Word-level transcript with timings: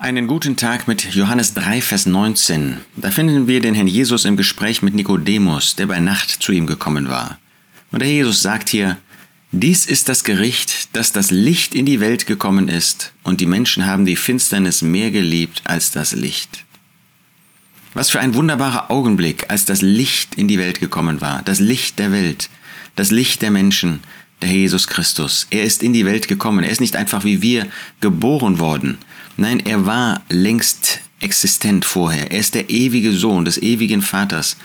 Einen 0.00 0.28
guten 0.28 0.56
Tag 0.56 0.88
mit 0.88 1.14
Johannes 1.14 1.52
3, 1.52 1.82
Vers 1.82 2.06
19. 2.06 2.78
Da 2.96 3.10
finden 3.10 3.46
wir 3.46 3.60
den 3.60 3.74
Herrn 3.74 3.86
Jesus 3.86 4.24
im 4.24 4.38
Gespräch 4.38 4.80
mit 4.80 4.94
Nikodemus, 4.94 5.76
der 5.76 5.88
bei 5.88 6.00
Nacht 6.00 6.30
zu 6.30 6.52
ihm 6.52 6.66
gekommen 6.66 7.10
war. 7.10 7.38
Und 7.92 8.00
der 8.00 8.08
Jesus 8.08 8.40
sagt 8.40 8.70
hier, 8.70 8.96
dies 9.52 9.84
ist 9.84 10.08
das 10.08 10.24
Gericht, 10.24 10.96
dass 10.96 11.12
das 11.12 11.30
Licht 11.30 11.74
in 11.74 11.84
die 11.84 12.00
Welt 12.00 12.26
gekommen 12.26 12.70
ist, 12.70 13.12
und 13.24 13.42
die 13.42 13.46
Menschen 13.46 13.84
haben 13.84 14.06
die 14.06 14.16
Finsternis 14.16 14.80
mehr 14.80 15.10
geliebt 15.10 15.60
als 15.64 15.90
das 15.90 16.12
Licht. 16.12 16.64
Was 17.92 18.08
für 18.08 18.20
ein 18.20 18.32
wunderbarer 18.32 18.90
Augenblick, 18.90 19.50
als 19.50 19.66
das 19.66 19.82
Licht 19.82 20.34
in 20.34 20.48
die 20.48 20.58
Welt 20.58 20.80
gekommen 20.80 21.20
war, 21.20 21.42
das 21.42 21.60
Licht 21.60 21.98
der 21.98 22.10
Welt, 22.10 22.48
das 22.96 23.10
Licht 23.10 23.42
der 23.42 23.50
Menschen, 23.50 24.00
der 24.42 24.50
Jesus 24.50 24.86
Christus. 24.86 25.46
Er 25.50 25.64
ist 25.64 25.82
in 25.82 25.92
die 25.92 26.06
Welt 26.06 26.28
gekommen. 26.28 26.64
Er 26.64 26.70
ist 26.70 26.80
nicht 26.80 26.96
einfach 26.96 27.24
wie 27.24 27.42
wir 27.42 27.66
geboren 28.00 28.58
worden. 28.58 28.98
Nein, 29.36 29.60
er 29.60 29.86
war 29.86 30.22
längst 30.28 31.00
existent 31.20 31.84
vorher. 31.84 32.30
Er 32.30 32.38
ist 32.38 32.54
der 32.54 32.70
ewige 32.70 33.12
Sohn 33.12 33.44
des 33.44 33.58
ewigen 33.58 34.02
Vaters. 34.02 34.56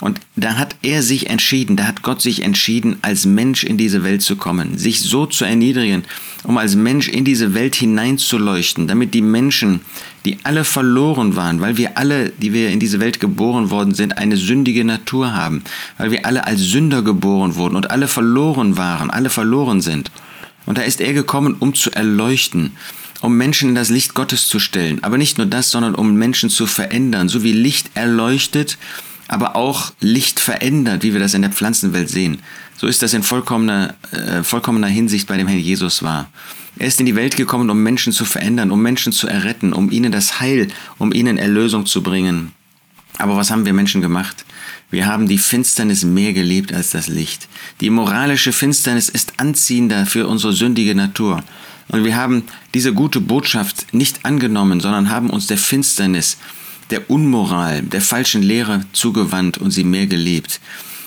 Und 0.00 0.18
da 0.34 0.56
hat 0.56 0.76
er 0.82 1.02
sich 1.02 1.28
entschieden, 1.28 1.76
da 1.76 1.86
hat 1.86 2.02
Gott 2.02 2.22
sich 2.22 2.42
entschieden, 2.42 2.96
als 3.02 3.26
Mensch 3.26 3.64
in 3.64 3.76
diese 3.76 4.02
Welt 4.02 4.22
zu 4.22 4.36
kommen, 4.36 4.78
sich 4.78 5.00
so 5.00 5.26
zu 5.26 5.44
erniedrigen, 5.44 6.04
um 6.42 6.56
als 6.56 6.74
Mensch 6.74 7.08
in 7.08 7.24
diese 7.24 7.52
Welt 7.52 7.74
hineinzuleuchten, 7.74 8.86
damit 8.86 9.12
die 9.12 9.20
Menschen, 9.20 9.80
die 10.24 10.38
alle 10.42 10.64
verloren 10.64 11.36
waren, 11.36 11.60
weil 11.60 11.76
wir 11.76 11.96
alle, 11.96 12.30
die 12.30 12.52
wir 12.52 12.70
in 12.70 12.80
diese 12.80 13.00
Welt 13.00 13.20
geboren 13.20 13.70
worden 13.70 13.94
sind, 13.94 14.18
eine 14.18 14.36
sündige 14.36 14.84
Natur 14.84 15.34
haben, 15.34 15.62
weil 15.98 16.10
wir 16.10 16.26
alle 16.26 16.46
als 16.46 16.60
Sünder 16.60 17.02
geboren 17.02 17.54
wurden 17.54 17.76
und 17.76 17.90
alle 17.90 18.08
verloren 18.08 18.76
waren, 18.76 19.10
alle 19.10 19.30
verloren 19.30 19.80
sind. 19.80 20.10
Und 20.66 20.78
da 20.78 20.82
ist 20.82 21.00
er 21.00 21.14
gekommen, 21.14 21.56
um 21.58 21.74
zu 21.74 21.90
erleuchten, 21.90 22.72
um 23.22 23.36
Menschen 23.36 23.70
in 23.70 23.74
das 23.74 23.88
Licht 23.88 24.14
Gottes 24.14 24.48
zu 24.48 24.58
stellen. 24.58 25.02
Aber 25.02 25.18
nicht 25.18 25.38
nur 25.38 25.46
das, 25.46 25.70
sondern 25.70 25.94
um 25.94 26.14
Menschen 26.14 26.50
zu 26.50 26.66
verändern, 26.66 27.28
so 27.28 27.42
wie 27.42 27.52
Licht 27.52 27.90
erleuchtet, 27.94 28.78
aber 29.30 29.54
auch 29.54 29.92
Licht 30.00 30.40
verändert, 30.40 31.04
wie 31.04 31.12
wir 31.12 31.20
das 31.20 31.34
in 31.34 31.42
der 31.42 31.52
Pflanzenwelt 31.52 32.08
sehen. 32.08 32.40
So 32.76 32.88
ist 32.88 33.00
das 33.00 33.14
in 33.14 33.22
vollkommener, 33.22 33.94
äh, 34.10 34.42
vollkommener 34.42 34.88
Hinsicht 34.88 35.28
bei 35.28 35.36
dem 35.36 35.46
Herrn 35.46 35.60
Jesus 35.60 36.02
wahr. 36.02 36.28
Er 36.76 36.88
ist 36.88 36.98
in 36.98 37.06
die 37.06 37.14
Welt 37.14 37.36
gekommen, 37.36 37.70
um 37.70 37.80
Menschen 37.80 38.12
zu 38.12 38.24
verändern, 38.24 38.72
um 38.72 38.82
Menschen 38.82 39.12
zu 39.12 39.28
erretten, 39.28 39.72
um 39.72 39.92
ihnen 39.92 40.10
das 40.10 40.40
Heil, 40.40 40.66
um 40.98 41.12
ihnen 41.12 41.38
Erlösung 41.38 41.86
zu 41.86 42.02
bringen. 42.02 42.50
Aber 43.18 43.36
was 43.36 43.52
haben 43.52 43.64
wir 43.66 43.72
Menschen 43.72 44.00
gemacht? 44.00 44.44
Wir 44.90 45.06
haben 45.06 45.28
die 45.28 45.38
Finsternis 45.38 46.04
mehr 46.04 46.32
geliebt 46.32 46.72
als 46.72 46.90
das 46.90 47.06
Licht. 47.06 47.46
Die 47.80 47.90
moralische 47.90 48.52
Finsternis 48.52 49.08
ist 49.08 49.34
anziehender 49.36 50.06
für 50.06 50.26
unsere 50.26 50.52
sündige 50.52 50.96
Natur. 50.96 51.44
Und 51.86 52.02
wir 52.04 52.16
haben 52.16 52.42
diese 52.74 52.92
gute 52.92 53.20
Botschaft 53.20 53.94
nicht 53.94 54.24
angenommen, 54.24 54.80
sondern 54.80 55.08
haben 55.08 55.30
uns 55.30 55.46
der 55.46 55.58
Finsternis, 55.58 56.36
der 56.90 57.10
Unmoral, 57.10 57.82
der 57.82 58.00
falschen 58.00 58.42
Lehre 58.42 58.84
zugewandt 58.92 59.58
und 59.58 59.70
sie 59.70 59.84
mehr 59.84 60.06
gelebt. 60.06 60.60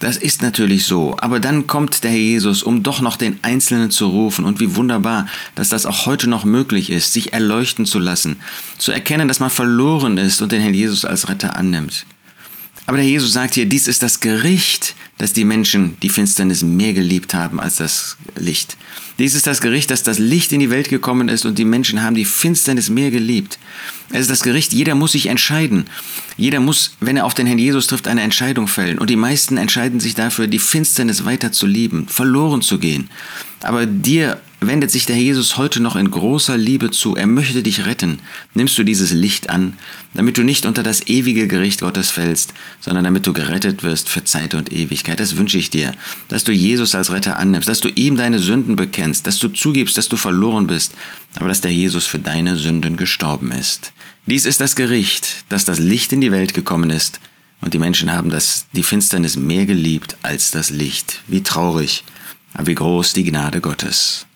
Das 0.00 0.16
ist 0.16 0.42
natürlich 0.42 0.84
so, 0.84 1.16
aber 1.18 1.40
dann 1.40 1.66
kommt 1.66 2.04
der 2.04 2.10
Herr 2.10 2.18
Jesus, 2.18 2.62
um 2.62 2.82
doch 2.82 3.00
noch 3.00 3.16
den 3.16 3.38
Einzelnen 3.42 3.90
zu 3.90 4.08
rufen. 4.08 4.44
Und 4.44 4.60
wie 4.60 4.76
wunderbar, 4.76 5.26
dass 5.54 5.70
das 5.70 5.86
auch 5.86 6.06
heute 6.06 6.28
noch 6.28 6.44
möglich 6.44 6.90
ist, 6.90 7.12
sich 7.12 7.32
erleuchten 7.32 7.86
zu 7.86 7.98
lassen, 7.98 8.36
zu 8.76 8.92
erkennen, 8.92 9.28
dass 9.28 9.40
man 9.40 9.50
verloren 9.50 10.18
ist 10.18 10.42
und 10.42 10.52
den 10.52 10.60
Herrn 10.60 10.74
Jesus 10.74 11.04
als 11.04 11.28
Retter 11.28 11.56
annimmt. 11.56 12.04
Aber 12.86 12.98
der 12.98 13.06
Jesus 13.06 13.32
sagt 13.32 13.54
hier, 13.54 13.66
dies 13.66 13.88
ist 13.88 14.02
das 14.02 14.20
Gericht, 14.20 14.94
dass 15.16 15.32
die 15.32 15.44
Menschen 15.44 15.96
die 16.02 16.10
Finsternis 16.10 16.62
mehr 16.62 16.92
geliebt 16.92 17.32
haben 17.32 17.58
als 17.58 17.76
das 17.76 18.18
Licht. 18.36 18.76
Dies 19.18 19.34
ist 19.34 19.46
das 19.46 19.60
Gericht, 19.60 19.90
dass 19.90 20.02
das 20.02 20.18
Licht 20.18 20.52
in 20.52 20.58
die 20.58 20.70
Welt 20.70 20.88
gekommen 20.88 21.28
ist 21.28 21.46
und 21.46 21.56
die 21.56 21.64
Menschen 21.64 22.02
haben 22.02 22.16
die 22.16 22.24
Finsternis 22.24 22.90
mehr 22.90 23.12
geliebt. 23.12 23.58
Es 24.10 24.22
ist 24.22 24.30
das 24.30 24.42
Gericht, 24.42 24.72
jeder 24.72 24.96
muss 24.96 25.12
sich 25.12 25.26
entscheiden. 25.26 25.86
Jeder 26.36 26.58
muss, 26.58 26.96
wenn 27.00 27.16
er 27.16 27.24
auf 27.24 27.34
den 27.34 27.46
Herrn 27.46 27.58
Jesus 27.58 27.86
trifft, 27.86 28.08
eine 28.08 28.22
Entscheidung 28.22 28.66
fällen. 28.66 28.98
Und 28.98 29.10
die 29.10 29.16
meisten 29.16 29.56
entscheiden 29.56 30.00
sich 30.00 30.14
dafür, 30.14 30.48
die 30.48 30.58
Finsternis 30.58 31.24
weiter 31.24 31.52
zu 31.52 31.66
lieben, 31.66 32.08
verloren 32.08 32.60
zu 32.60 32.78
gehen. 32.78 33.08
Aber 33.62 33.86
dir 33.86 34.40
wendet 34.60 34.90
sich 34.90 35.06
der 35.06 35.16
Jesus 35.16 35.56
heute 35.56 35.80
noch 35.80 35.96
in 35.96 36.10
großer 36.10 36.56
Liebe 36.56 36.90
zu. 36.90 37.16
Er 37.16 37.26
möchte 37.26 37.62
dich 37.62 37.86
retten. 37.86 38.18
Nimmst 38.54 38.76
du 38.78 38.84
dieses 38.84 39.12
Licht 39.12 39.50
an, 39.50 39.74
damit 40.14 40.38
du 40.38 40.42
nicht 40.42 40.66
unter 40.66 40.82
das 40.82 41.06
ewige 41.06 41.48
Gericht 41.48 41.80
Gottes 41.80 42.10
fällst, 42.10 42.54
sondern 42.80 43.04
damit 43.04 43.26
du 43.26 43.32
gerettet 43.32 43.82
wirst 43.82 44.08
für 44.08 44.24
Zeit 44.24 44.54
und 44.54 44.72
Ewigkeit. 44.72 45.20
Das 45.20 45.36
wünsche 45.36 45.58
ich 45.58 45.70
dir, 45.70 45.92
dass 46.28 46.44
du 46.44 46.52
Jesus 46.52 46.94
als 46.94 47.10
Retter 47.10 47.38
annimmst, 47.38 47.68
dass 47.68 47.80
du 47.80 47.88
ihm 47.88 48.16
deine 48.16 48.38
Sünden 48.38 48.76
bekennst, 49.04 49.26
dass 49.26 49.38
du 49.38 49.48
zugibst, 49.48 49.98
dass 49.98 50.08
du 50.08 50.16
verloren 50.16 50.66
bist, 50.66 50.94
aber 51.36 51.48
dass 51.48 51.60
der 51.60 51.72
Jesus 51.72 52.06
für 52.06 52.18
deine 52.18 52.56
Sünden 52.56 52.96
gestorben 52.96 53.52
ist. 53.52 53.92
Dies 54.26 54.46
ist 54.46 54.60
das 54.60 54.76
Gericht, 54.76 55.44
dass 55.50 55.66
das 55.66 55.78
Licht 55.78 56.12
in 56.12 56.22
die 56.22 56.32
Welt 56.32 56.54
gekommen 56.54 56.88
ist, 56.88 57.20
und 57.60 57.72
die 57.74 57.78
Menschen 57.78 58.12
haben 58.12 58.30
das, 58.30 58.66
die 58.72 58.82
Finsternis 58.82 59.36
mehr 59.36 59.66
geliebt 59.66 60.16
als 60.22 60.50
das 60.50 60.70
Licht. 60.70 61.22
Wie 61.28 61.42
traurig, 61.42 62.04
aber 62.52 62.66
wie 62.66 62.74
groß 62.74 63.12
die 63.14 63.24
Gnade 63.24 63.60
Gottes. 63.60 64.26